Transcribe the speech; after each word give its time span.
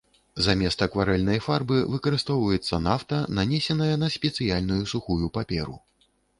Замест 0.45 0.79
акварэльнай 0.85 1.39
фарбы 1.47 1.77
выкарыстоўваецца 1.97 2.81
нафта, 2.87 3.21
нанесеная 3.43 3.93
на 4.07 4.13
спецыяльную 4.17 4.83
сухую 4.97 5.25
паперу. 5.41 5.81